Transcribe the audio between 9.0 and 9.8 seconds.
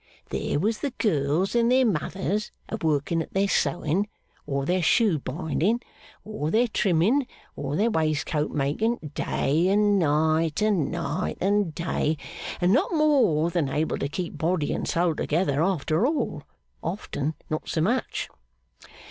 day